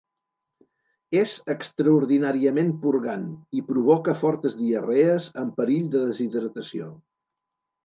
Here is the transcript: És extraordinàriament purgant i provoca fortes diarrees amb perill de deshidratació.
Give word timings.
És 1.19 1.33
extraordinàriament 1.53 2.71
purgant 2.87 3.27
i 3.61 3.63
provoca 3.69 4.17
fortes 4.23 4.57
diarrees 4.65 5.31
amb 5.45 5.55
perill 5.63 5.87
de 5.99 6.05
deshidratació. 6.09 6.91